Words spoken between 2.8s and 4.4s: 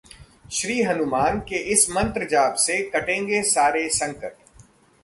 कटेंगे सारे संकट...